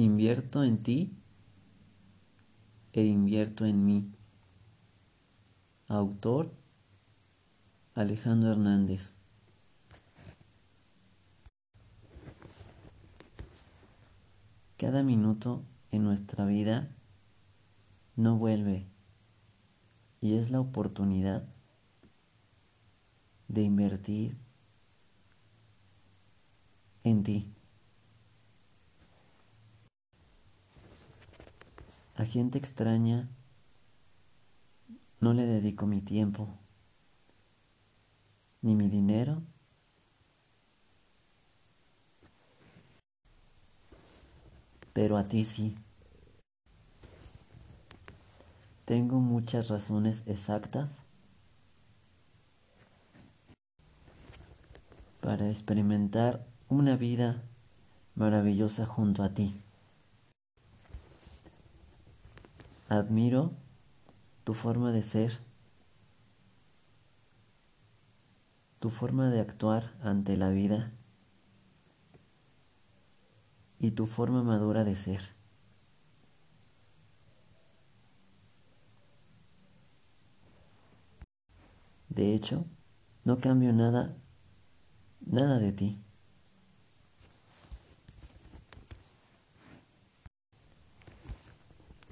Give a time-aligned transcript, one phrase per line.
[0.00, 1.14] Invierto en ti
[2.94, 4.10] e invierto en mí.
[5.88, 6.54] Autor
[7.94, 9.12] Alejandro Hernández.
[14.78, 16.88] Cada minuto en nuestra vida
[18.16, 18.86] no vuelve
[20.22, 21.46] y es la oportunidad
[23.48, 24.38] de invertir
[27.04, 27.52] en ti.
[32.20, 33.30] A gente extraña
[35.20, 36.48] no le dedico mi tiempo,
[38.60, 39.42] ni mi dinero,
[44.92, 45.78] pero a ti sí.
[48.84, 50.90] Tengo muchas razones exactas
[55.22, 57.42] para experimentar una vida
[58.14, 59.62] maravillosa junto a ti.
[62.90, 63.52] Admiro
[64.42, 65.38] tu forma de ser,
[68.80, 70.92] tu forma de actuar ante la vida
[73.78, 75.20] y tu forma madura de ser.
[82.08, 82.66] De hecho,
[83.24, 84.16] no cambio nada,
[85.20, 86.02] nada de ti.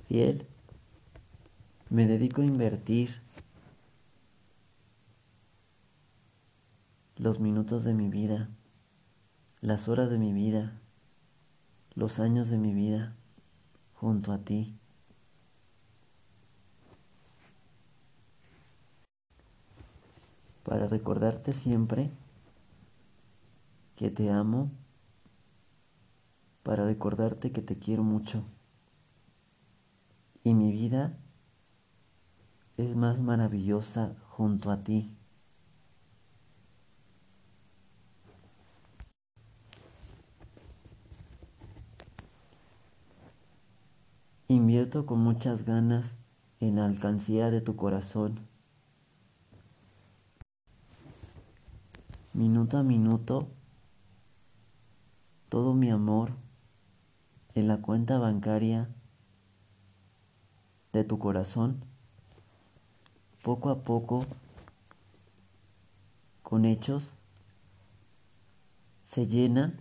[0.07, 0.48] Fiel
[1.91, 3.21] me dedico a invertir
[7.17, 8.51] los minutos de mi vida,
[9.61, 10.79] las horas de mi vida,
[11.95, 13.17] los años de mi vida
[13.95, 14.75] junto a ti.
[20.65, 22.11] Para recordarte siempre
[23.97, 24.71] que te amo,
[26.63, 28.45] para recordarte que te quiero mucho.
[30.45, 31.19] Y mi vida
[32.79, 35.13] es más maravillosa junto a ti.
[44.47, 46.17] Invierto con muchas ganas
[46.61, 48.47] en la alcancía de tu corazón.
[52.33, 53.49] Minuto a minuto,
[55.49, 56.31] todo mi amor
[57.55, 58.89] en la cuenta bancaria
[60.93, 61.85] de tu corazón
[63.49, 64.27] poco a poco,
[66.43, 67.15] con hechos,
[69.01, 69.73] se llena,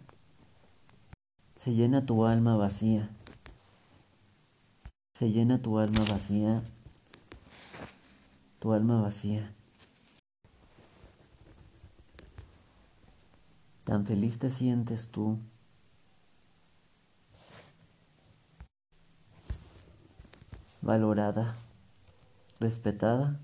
[1.58, 3.10] se llena tu alma vacía,
[5.12, 6.64] se llena tu alma vacía,
[8.60, 9.54] tu alma vacía.
[13.84, 15.40] Tan feliz te sientes tú.
[20.82, 21.58] valorada,
[22.62, 23.42] respetada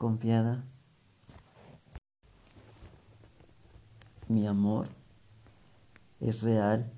[0.00, 0.64] confiada.
[4.28, 4.88] Mi amor
[6.20, 6.90] es real,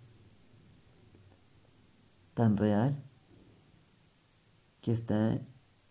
[2.35, 3.03] tan real
[4.83, 5.41] que está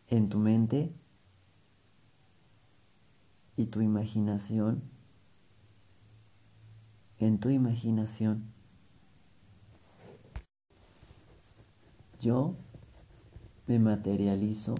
[0.07, 0.95] en tu mente
[3.57, 4.81] y tu imaginación,
[7.17, 8.53] en tu imaginación.
[12.21, 12.55] Yo
[13.67, 14.75] me materializo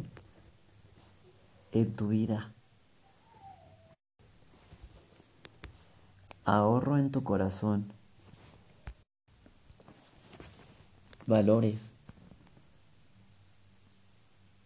[1.72, 2.54] en tu vida.
[6.44, 7.94] Ahorro en tu corazón.
[11.28, 11.92] Valores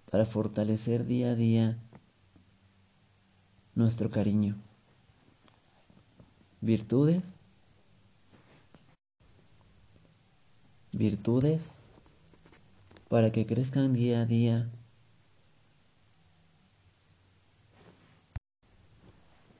[0.09, 1.77] para fortalecer día a día
[3.75, 4.55] nuestro cariño.
[6.61, 7.21] Virtudes.
[10.93, 11.71] Virtudes
[13.09, 14.69] para que crezcan día a día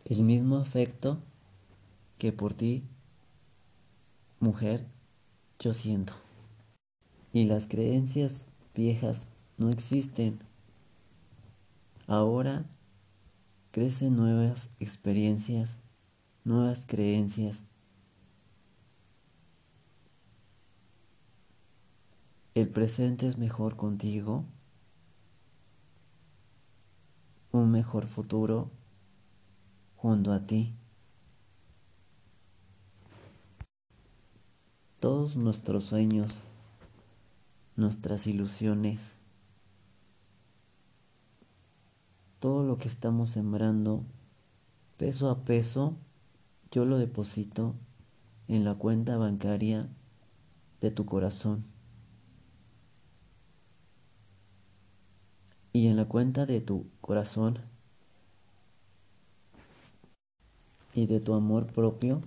[0.06, 1.20] el mismo afecto
[2.20, 2.84] que por ti,
[4.40, 4.86] mujer,
[5.60, 6.14] yo siento.
[7.34, 8.46] Y las creencias
[8.76, 9.24] viejas
[9.58, 10.40] no existen.
[12.08, 12.66] Ahora
[13.72, 15.76] crecen nuevas experiencias,
[16.44, 17.62] nuevas creencias.
[22.54, 24.46] El presente es mejor contigo,
[27.52, 28.70] un mejor futuro
[30.06, 30.72] junto a ti.
[35.00, 36.32] Todos nuestros sueños,
[37.76, 39.00] nuestras ilusiones,
[42.40, 44.04] todo lo que estamos sembrando,
[44.98, 45.96] peso a peso,
[46.70, 47.74] yo lo deposito
[48.48, 49.90] en la cuenta bancaria
[50.82, 51.66] de tu corazón.
[55.74, 57.58] Y en la cuenta de tu corazón
[60.96, 62.22] y de tu amor propio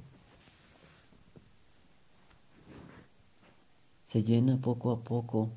[4.07, 5.51] se llena poco a poco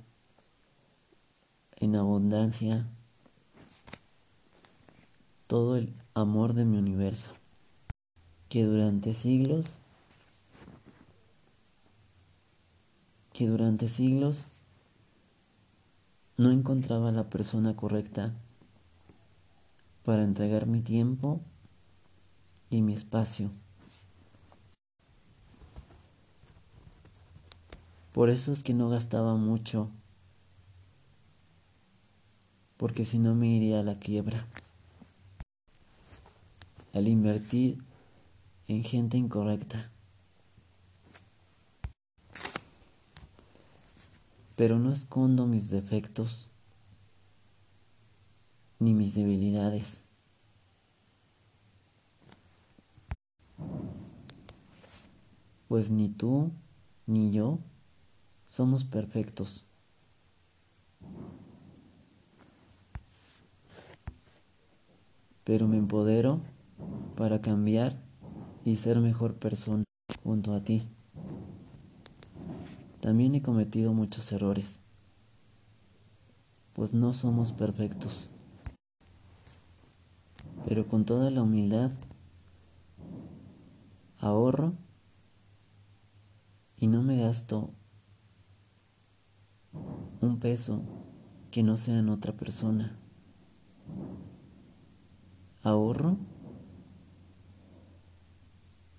[1.75, 2.87] en abundancia
[5.47, 7.33] todo el amor de mi universo,
[8.47, 9.65] que durante siglos,
[13.33, 14.45] que durante siglos
[16.37, 18.33] no encontraba la persona correcta
[20.03, 21.41] para entregar mi tiempo
[22.71, 23.51] y mi espacio.
[28.13, 29.89] Por eso es que no gastaba mucho,
[32.77, 34.47] porque si no me iría a la quiebra
[36.93, 37.77] al invertir
[38.67, 39.89] en gente incorrecta.
[44.55, 46.47] Pero no escondo mis defectos
[48.79, 50.00] ni mis debilidades.
[55.67, 56.51] Pues ni tú
[57.05, 57.59] ni yo
[58.47, 59.65] somos perfectos.
[65.43, 66.41] Pero me empodero
[67.15, 67.97] para cambiar
[68.63, 69.83] y ser mejor persona
[70.23, 70.87] junto a ti.
[72.99, 74.77] También he cometido muchos errores,
[76.73, 78.29] pues no somos perfectos.
[80.67, 81.91] Pero con toda la humildad,
[84.21, 84.75] ahorro
[86.77, 87.73] y no me gasto
[90.21, 90.83] un peso
[91.49, 92.99] que no sea en otra persona.
[95.63, 96.17] Ahorro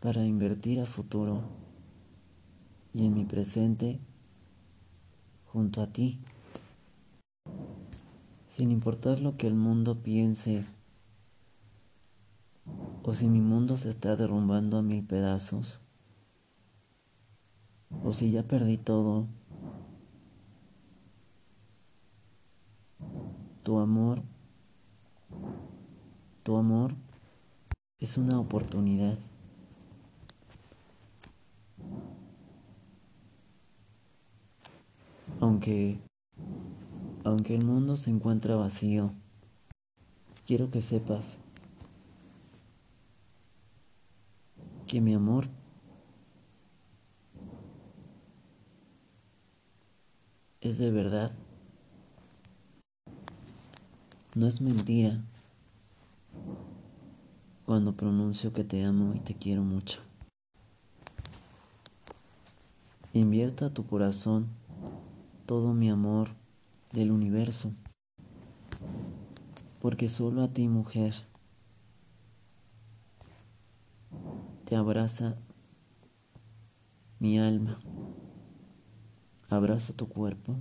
[0.00, 1.42] para invertir a futuro
[2.92, 4.00] y en mi presente
[5.46, 6.20] junto a ti,
[8.48, 10.64] sin importar lo que el mundo piense
[13.04, 15.80] o si mi mundo se está derrumbando a mil pedazos
[18.04, 19.26] o si ya perdí todo.
[23.62, 24.22] Tu amor,
[26.42, 26.94] tu amor
[28.00, 29.18] es una oportunidad.
[35.40, 35.98] Aunque,
[37.24, 39.12] aunque el mundo se encuentra vacío,
[40.44, 41.38] quiero que sepas
[44.92, 45.46] que mi amor
[50.60, 51.32] es de verdad.
[54.34, 55.18] No es mentira
[57.64, 60.00] cuando pronuncio que te amo y te quiero mucho.
[63.14, 64.48] Invierta tu corazón
[65.46, 66.28] todo mi amor
[66.92, 67.72] del universo,
[69.80, 71.31] porque solo a ti mujer
[74.74, 75.36] abraza
[77.18, 77.80] mi alma,
[79.48, 80.56] abrazo tu cuerpo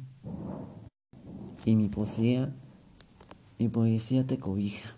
[1.65, 2.53] y mi poesía,
[3.59, 4.95] mi poesía te cobija,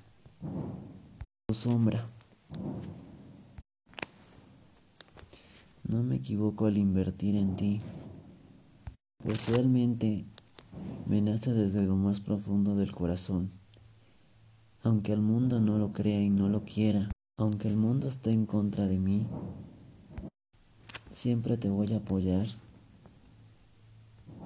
[1.48, 2.10] tu sombra.
[5.84, 7.82] No me equivoco al invertir en ti
[9.24, 10.26] pues realmente
[11.08, 13.52] me nace desde lo más profundo del corazón.
[14.84, 18.46] Aunque el mundo no lo crea y no lo quiera, aunque el mundo esté en
[18.46, 19.28] contra de mí,
[21.12, 22.48] siempre te voy a apoyar.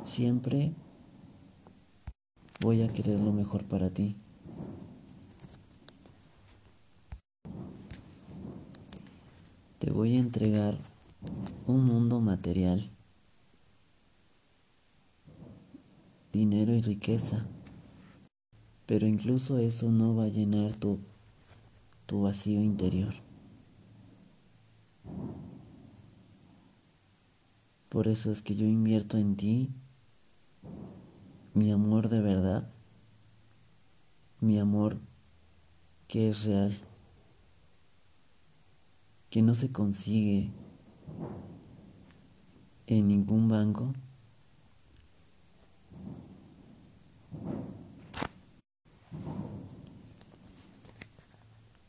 [0.06, 0.74] Siempre
[2.62, 4.16] voy a querer lo mejor para ti.
[9.80, 10.78] Te voy a entregar
[11.66, 12.90] un mundo material
[16.38, 17.46] dinero y riqueza.
[18.86, 21.00] Pero incluso eso no va a llenar tu,
[22.08, 23.14] tu vacío interior.
[27.90, 29.72] Por eso es que yo invierto en ti
[31.54, 32.72] mi amor de verdad,
[34.40, 35.00] mi amor
[36.08, 36.74] que es real,
[39.30, 40.52] que no se consigue
[42.88, 43.94] en ningún banco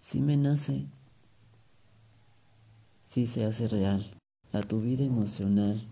[0.08, 0.86] Si me nace,
[3.04, 4.10] si se hace real
[4.54, 5.86] a tu vida emocional.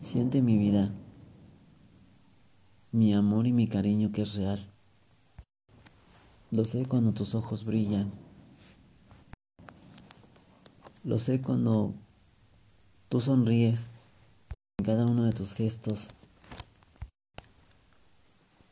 [0.00, 0.90] Siente mi vida,
[2.90, 4.58] mi amor y mi cariño que es real.
[6.50, 8.10] Lo sé cuando tus ojos brillan.
[11.04, 11.94] Lo sé cuando
[13.08, 13.86] Tú sonríes
[14.78, 16.08] en cada uno de tus gestos.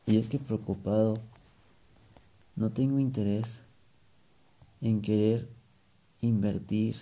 [0.05, 1.13] Y es que preocupado,
[2.55, 3.61] no tengo interés
[4.81, 5.49] en querer
[6.21, 6.95] invertir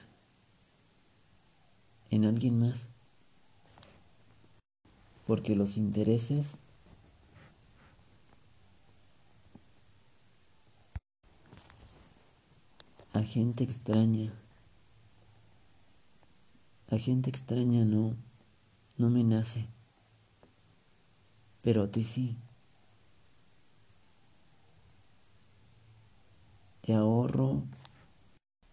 [2.09, 2.87] en alguien más.
[5.27, 6.47] Porque los intereses
[13.13, 14.33] a gente extraña,
[16.89, 18.15] a gente extraña no,
[18.97, 19.67] no me nace,
[21.61, 22.35] pero a ti sí.
[26.83, 27.63] Te ahorro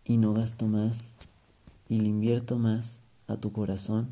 [0.04, 1.12] y no gasto más
[1.88, 2.96] y le invierto más
[3.28, 4.10] a tu corazón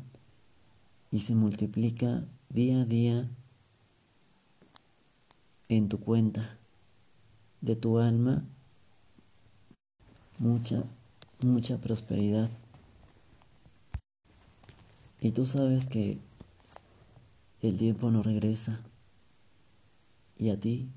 [1.11, 3.27] y se multiplica día a día
[5.67, 6.57] en tu cuenta
[7.59, 8.45] de tu alma
[10.37, 10.85] mucha,
[11.41, 12.49] mucha prosperidad.
[15.19, 16.19] Y tú sabes que
[17.61, 18.79] el tiempo no regresa
[20.37, 20.87] y a ti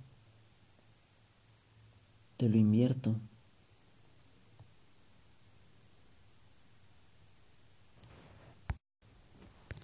[2.37, 3.17] te lo invierto.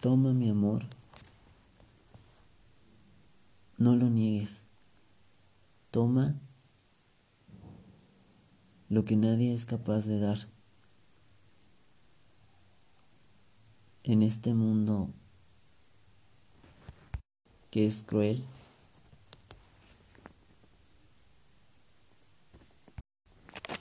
[0.00, 0.86] Toma mi amor.
[3.76, 4.62] No lo niegues.
[5.90, 6.36] Toma
[8.88, 10.38] lo que nadie es capaz de dar.
[14.04, 15.10] En este mundo
[17.70, 18.44] que es cruel,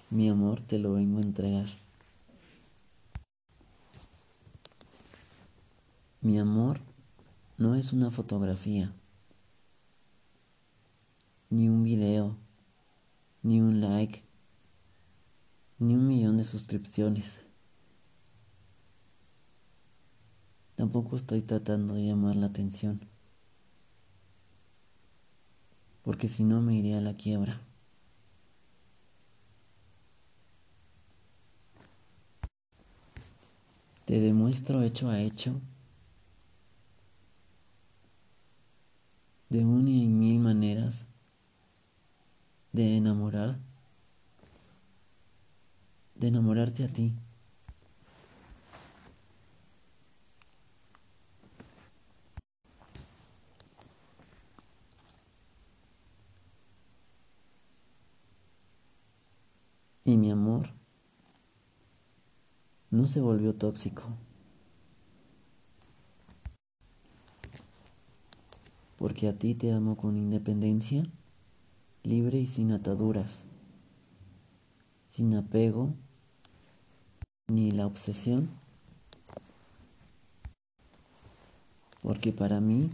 [0.09, 1.67] mi amor te lo vengo a entregar.
[6.21, 6.79] Mi amor
[7.57, 8.93] no es una fotografía,
[11.49, 12.37] ni un video,
[13.43, 14.23] ni un like,
[15.77, 17.41] ni un millón de suscripciones.
[20.75, 23.01] Tampoco estoy tratando de llamar la atención,
[26.03, 27.61] porque si no me iría a la quiebra.
[34.07, 35.59] Te demuestro hecho a hecho
[39.49, 41.05] de una y mil maneras
[42.71, 43.59] de enamorar,
[46.15, 47.13] de enamorarte a ti.
[60.05, 60.77] Y mi amor
[63.07, 64.03] no se volvió tóxico.
[68.97, 71.05] porque a ti te amo con independencia,
[72.03, 73.45] libre y sin ataduras,
[75.09, 75.93] sin apego
[77.47, 78.49] ni la obsesión,
[82.01, 82.89] porque para mí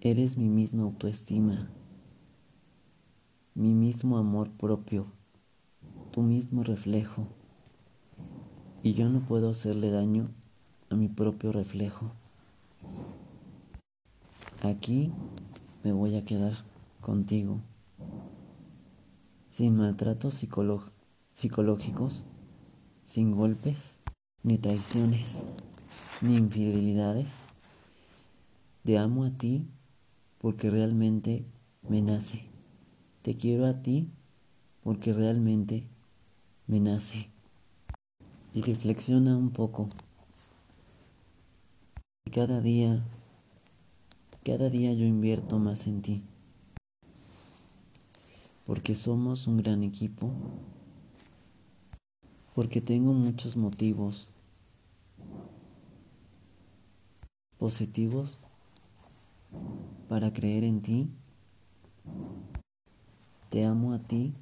[0.00, 1.68] eres mi misma autoestima,
[3.54, 5.06] mi mismo amor propio,
[6.10, 7.28] tu mismo reflejo,
[8.84, 10.28] y yo no puedo hacerle daño
[10.90, 12.12] a mi propio reflejo.
[14.62, 15.10] Aquí
[15.82, 16.52] me voy a quedar
[17.00, 17.62] contigo,
[19.50, 20.34] sin maltratos
[21.32, 22.26] psicológicos,
[23.06, 23.94] sin golpes,
[24.42, 25.28] ni traiciones,
[26.20, 27.28] ni infidelidades.
[28.84, 29.66] Te amo a ti
[30.42, 31.46] porque realmente
[31.88, 32.44] me nace.
[33.22, 34.10] Te quiero a ti
[34.82, 35.88] porque realmente
[36.66, 37.33] me nace.
[38.54, 39.88] Y reflexiona un poco.
[42.32, 43.04] Cada día
[44.44, 46.22] cada día yo invierto más en ti,
[48.66, 50.30] porque somos un gran equipo,
[52.54, 54.28] porque tengo muchos motivos
[57.56, 58.36] positivos
[60.10, 61.08] para creer en ti.
[63.48, 64.34] Te amo a ti,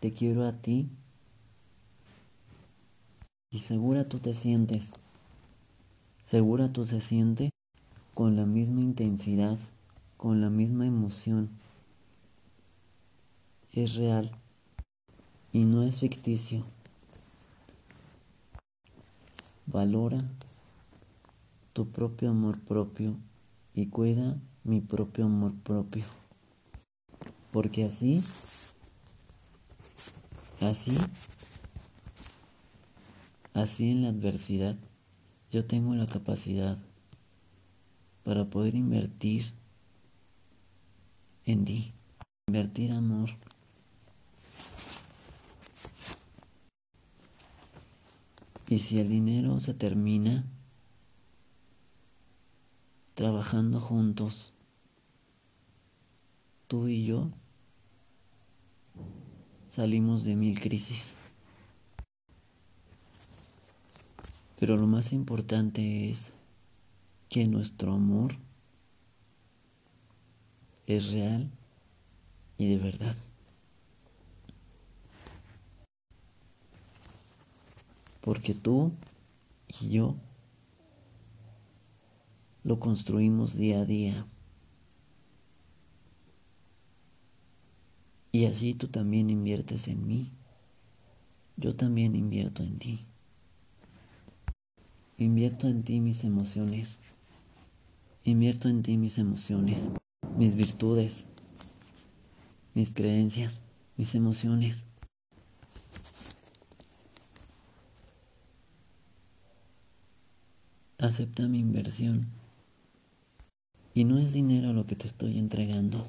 [0.00, 0.88] te quiero a ti
[3.50, 4.92] y segura tú te sientes,
[6.24, 7.50] segura tú se siente
[8.14, 9.58] con la misma intensidad,
[10.16, 11.50] con la misma emoción.
[13.72, 14.30] Es real
[15.52, 16.64] y no es ficticio.
[19.66, 20.18] Valora
[21.72, 23.16] tu propio amor propio
[23.74, 26.04] y cuida mi propio amor propio.
[27.50, 28.22] Porque así,
[30.60, 30.96] así,
[33.54, 34.76] así en la adversidad,
[35.50, 36.78] yo tengo la capacidad
[38.22, 39.52] para poder invertir
[41.44, 41.92] en ti,
[42.46, 43.30] invertir amor.
[48.68, 50.44] Y si el dinero se termina
[53.14, 54.52] trabajando juntos,
[56.68, 57.32] tú y yo
[59.74, 61.14] salimos de mil crisis.
[64.60, 66.32] Pero lo más importante es
[67.30, 68.36] que nuestro amor
[70.86, 71.50] es real
[72.58, 73.16] y de verdad.
[78.20, 78.92] Porque tú
[79.80, 80.14] y yo
[82.62, 84.26] lo construimos día a día.
[88.30, 90.30] Y así tú también inviertes en mí.
[91.56, 93.09] Yo también invierto en ti.
[95.20, 96.96] Invierto en ti mis emociones.
[98.24, 99.76] Invierto en ti mis emociones,
[100.38, 101.26] mis virtudes,
[102.72, 103.60] mis creencias,
[103.98, 104.82] mis emociones.
[110.96, 112.26] Acepta mi inversión.
[113.92, 116.08] Y no es dinero lo que te estoy entregando.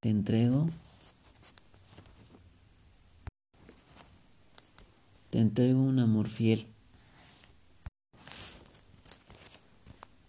[0.00, 0.70] Te entrego.
[5.28, 6.66] Te entrego un amor fiel.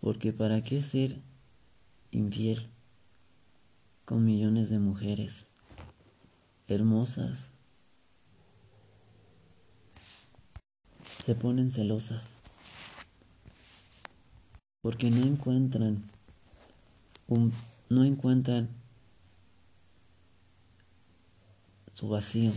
[0.06, 1.20] Porque ¿para qué ser
[2.12, 2.70] infiel
[4.06, 5.46] con millones de mujeres
[6.68, 7.46] hermosas?
[11.26, 12.30] Se ponen celosas
[14.84, 16.04] porque no encuentran
[17.28, 17.52] un,
[17.90, 18.70] no encuentran
[21.96, 22.52] su vacío.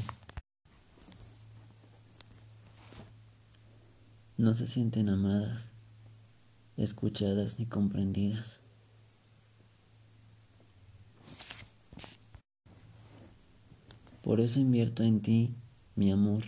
[4.37, 5.78] No se sienten amadas
[6.79, 8.61] escuchadas ni comprendidas.
[14.23, 15.55] Por eso invierto en ti,
[15.97, 16.45] mi amor.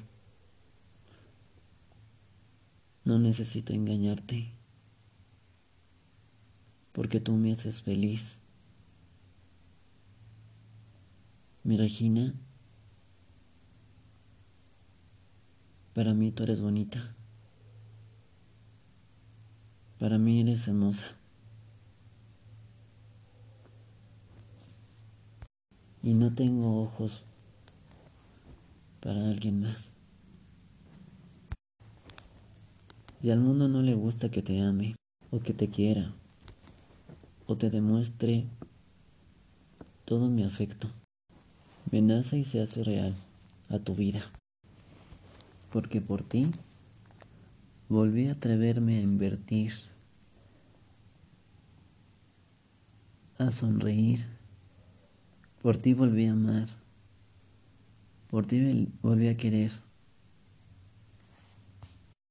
[3.04, 4.52] No necesito engañarte,
[6.92, 8.36] porque tú me haces feliz.
[11.64, 12.34] Mi Regina,
[15.94, 17.16] para mí tú eres bonita.
[20.00, 21.04] Para mí eres hermosa.
[26.02, 27.22] Y no tengo ojos
[29.02, 29.90] para alguien más.
[33.22, 34.96] Y al mundo no le gusta que te ame,
[35.30, 36.14] o que te quiera,
[37.46, 38.46] o te demuestre
[40.06, 40.88] todo mi afecto.
[41.90, 43.14] Me nace y se hace real
[43.68, 44.22] a tu vida.
[45.70, 46.50] Porque por ti
[47.90, 49.89] volví a atreverme a invertir
[53.40, 54.26] a sonreír.
[55.62, 56.68] Por ti volví a amar.
[58.28, 59.70] Por ti volví a querer.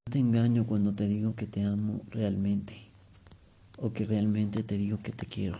[0.05, 2.75] No te engaño cuando te digo que te amo realmente
[3.79, 5.59] o que realmente te digo que te quiero.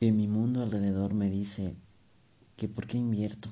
[0.00, 1.76] Y mi mundo alrededor me dice
[2.56, 3.48] que por qué invierto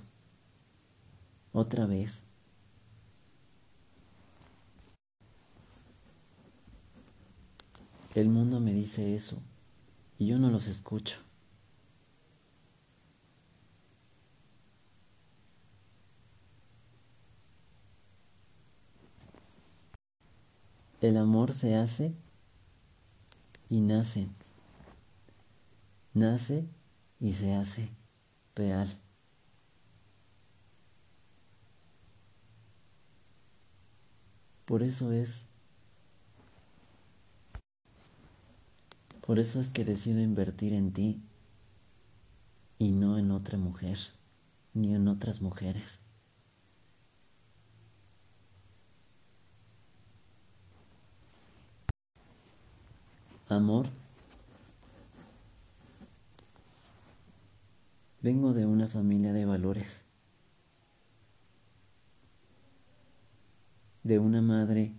[1.52, 2.24] otra vez
[8.14, 9.38] El mundo me dice eso
[10.18, 11.20] y yo no los escucho.
[21.00, 22.14] El amor se hace
[23.70, 24.28] y nace.
[26.12, 26.66] Nace
[27.18, 27.88] y se hace
[28.54, 28.88] real.
[34.66, 35.46] Por eso es
[39.22, 41.22] Por eso es que decido invertir en ti
[42.76, 43.96] y no en otra mujer,
[44.74, 46.00] ni en otras mujeres.
[53.48, 53.86] Amor,
[58.22, 60.02] vengo de una familia de valores,
[64.02, 64.94] de una madre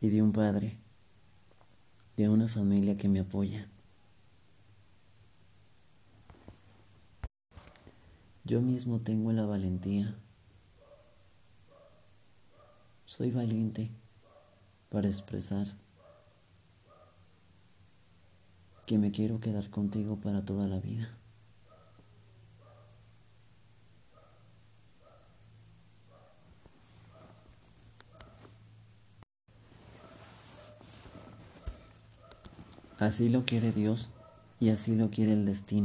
[0.00, 0.85] y de un padre
[2.16, 3.68] de una familia que me apoya.
[8.44, 10.14] Yo mismo tengo la valentía.
[13.04, 13.90] Soy valiente
[14.88, 15.66] para expresar
[18.86, 21.18] que me quiero quedar contigo para toda la vida.
[33.06, 34.08] Así lo quiere Dios
[34.58, 35.66] y así lo quiere el destino.